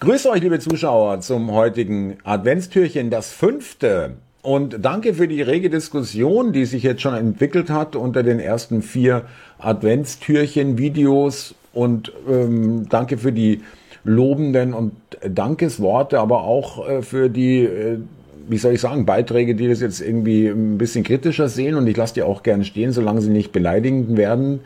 [0.00, 4.14] Grüße euch, liebe Zuschauer, zum heutigen Adventstürchen, das fünfte.
[4.42, 8.82] Und danke für die rege Diskussion, die sich jetzt schon entwickelt hat unter den ersten
[8.82, 9.22] vier
[9.58, 11.54] Adventstürchen-Videos.
[11.72, 13.62] Und ähm, danke für die
[14.02, 14.94] lobenden und
[15.26, 17.98] Dankesworte, aber auch äh, für die, äh,
[18.48, 21.76] wie soll ich sagen, Beiträge, die das jetzt irgendwie ein bisschen kritischer sehen.
[21.76, 24.58] Und ich lasse die auch gerne stehen, solange sie nicht beleidigend werden.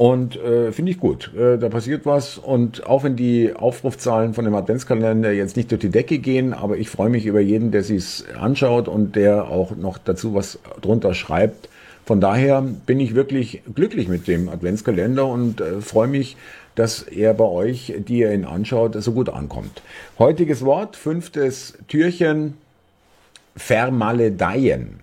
[0.00, 1.30] Und äh, finde ich gut.
[1.36, 2.38] Äh, da passiert was.
[2.38, 6.78] Und auch wenn die Aufrufzahlen von dem Adventskalender jetzt nicht durch die Decke gehen, aber
[6.78, 11.12] ich freue mich über jeden, der sich's anschaut und der auch noch dazu was drunter
[11.12, 11.68] schreibt.
[12.06, 16.38] Von daher bin ich wirklich glücklich mit dem Adventskalender und äh, freue mich,
[16.76, 19.82] dass er bei euch, die ihr ihn anschaut, so gut ankommt.
[20.18, 22.56] Heutiges Wort, fünftes Türchen,
[23.54, 25.00] vermaledeien.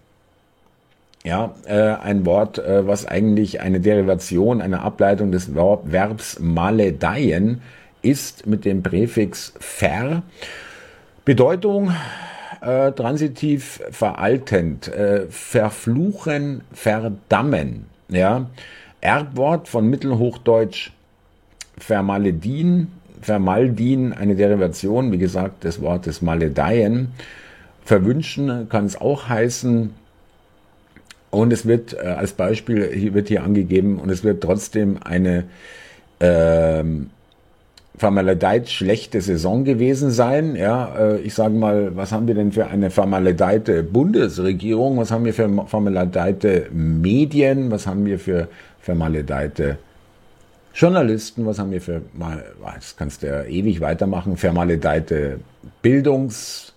[1.28, 7.61] Ja, äh, ein Wort, äh, was eigentlich eine Derivation, eine Ableitung des Verb Verbs maledeien
[8.02, 10.23] ist mit dem Präfix ver.
[11.25, 11.92] Bedeutung
[12.61, 17.88] äh, transitiv veraltend, äh, verfluchen, verdammen.
[18.08, 18.45] Ja,
[19.02, 20.94] Erbwort von Mittelhochdeutsch
[21.78, 22.88] vermaledin,
[23.22, 27.09] vermaldin, eine Derivation, wie gesagt, des Wortes maledeien.
[27.83, 29.94] Verwünschen kann es auch heißen,
[31.30, 35.45] und es wird äh, als Beispiel hier wird hier angegeben und es wird trotzdem eine
[36.20, 37.09] ähm,
[37.97, 40.55] vermaledeit schlechte Saison gewesen sein.
[40.55, 44.98] Ja, äh, ich sage mal, was haben wir denn für eine vermaledeite Bundesregierung?
[44.98, 47.72] Was haben wir für vermaledeite Medien?
[47.72, 48.48] Was haben wir für
[48.80, 49.78] vermaledeite
[50.73, 51.45] Journalisten?
[51.45, 52.44] Was haben wir für, mal,
[52.75, 55.39] das kannst du ja ewig weitermachen, vermaledeite
[55.81, 56.73] Bildungs-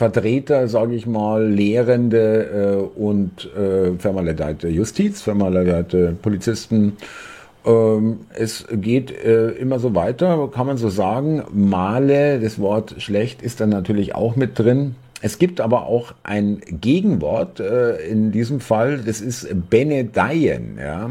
[0.00, 6.96] Vertreter, sage ich mal, Lehrende äh, und äh, vermaledeite Justiz, vermaledeite Polizisten.
[7.66, 11.44] Ähm, es geht äh, immer so weiter, kann man so sagen.
[11.52, 14.94] Male, das Wort schlecht ist dann natürlich auch mit drin.
[15.20, 20.78] Es gibt aber auch ein Gegenwort äh, in diesem Fall, das ist Benedeien.
[20.80, 21.10] Ja?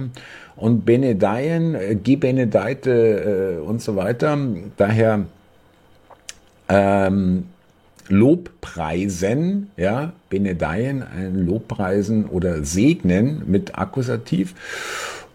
[0.55, 4.35] Und Benedeien, äh, Gebenedeite äh, und so weiter.
[4.77, 5.25] Daher
[6.67, 7.43] ähm,
[8.09, 14.53] Lobpreisen, ja, Benedeien, ein Lobpreisen oder segnen mit Akkusativ.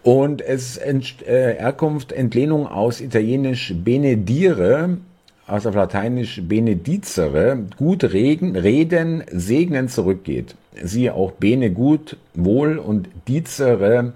[0.03, 4.99] Und es ent, äh, Herkunft Entlehnung aus Italienisch benedire,
[5.47, 10.57] aus auf Lateinisch benedizere, gut regen, reden, segnen zurückgeht.
[10.83, 14.13] Siehe auch bene gut, wohl und dizere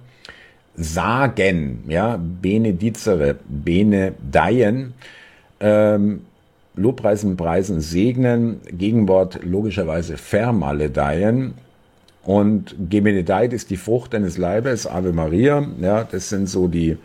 [0.76, 4.94] sagen, ja, benedizere, benedeien.
[5.60, 6.20] Ähm,
[6.78, 11.54] Lobpreisen, Preisen, Segnen, Gegenwort logischerweise vermaledeien.
[12.24, 15.66] Und Gebenedeit ist die Frucht deines Leibes, Ave Maria.
[15.80, 16.96] Ja, das sind so die,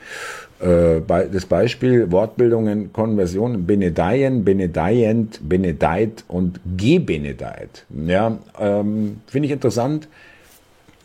[0.60, 1.02] äh,
[1.32, 7.86] das Beispiel, Wortbildungen, Konversion, Benedeien, Benedient, Benedeit und Gebenedeit.
[8.06, 10.08] Ja, ähm, finde ich interessant.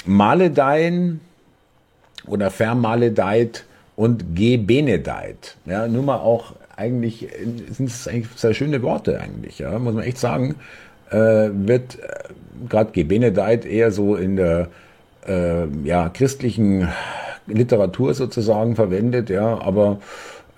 [0.05, 1.21] Maledeien
[2.27, 3.65] oder vermaledeit
[3.99, 5.57] und Gebenedeit.
[5.67, 7.27] Ja, nur mal auch eigentlich
[7.73, 10.55] sind es eigentlich sehr schöne Worte eigentlich, ja, muss man echt sagen.
[11.11, 14.69] Äh, wird äh, gerade Gebenedeit eher so in der
[15.27, 16.87] äh, ja, christlichen
[17.49, 19.99] Literatur sozusagen verwendet, ja, aber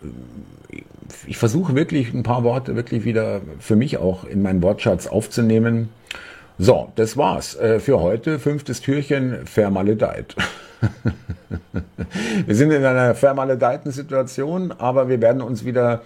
[0.02, 0.82] äh,
[1.26, 5.88] ich versuche wirklich ein paar Worte wirklich wieder für mich auch in meinen Wortschatz aufzunehmen.
[6.58, 8.38] So, das war's äh, für heute.
[8.38, 10.36] Fünftes Türchen, vermaledeit.
[12.46, 16.02] wir sind in einer vermaledeiten Situation, aber wir werden uns wieder,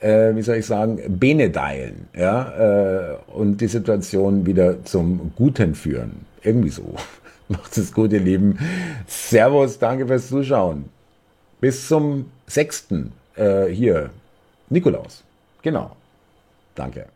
[0.00, 6.26] äh, wie soll ich sagen, benedeilen, ja, äh, und die Situation wieder zum Guten führen.
[6.42, 6.94] Irgendwie so.
[7.48, 8.58] Macht es gut, ihr Lieben.
[9.06, 10.86] Servus, danke fürs Zuschauen.
[11.60, 14.10] Bis zum sechsten äh, hier.
[14.70, 15.22] Nikolaus.
[15.62, 15.94] Genau.
[16.74, 17.06] Danke.